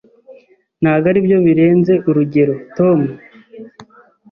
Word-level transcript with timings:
Ntabwo 0.81 1.05
aribyo 1.11 1.37
birenze 1.45 1.93
urugero, 2.09 2.53
Tom? 2.77 2.99